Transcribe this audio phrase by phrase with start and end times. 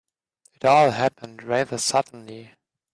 [0.55, 2.55] It all happened rather suddenly.